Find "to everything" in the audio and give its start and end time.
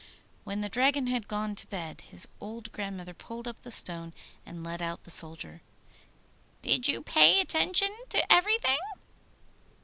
8.09-8.79